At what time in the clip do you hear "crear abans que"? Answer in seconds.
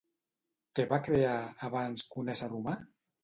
1.07-2.19